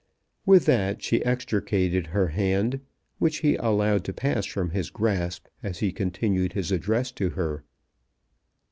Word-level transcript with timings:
With 0.47 0.65
that 0.65 1.03
she 1.03 1.23
extricated 1.23 2.07
her 2.07 2.29
hand, 2.29 2.79
which 3.19 3.41
he 3.41 3.55
allowed 3.57 4.03
to 4.05 4.13
pass 4.13 4.47
from 4.47 4.71
his 4.71 4.89
grasp 4.89 5.45
as 5.61 5.77
he 5.77 5.91
continued 5.91 6.53
his 6.53 6.71
address 6.71 7.11
to 7.11 7.29
her. 7.29 7.63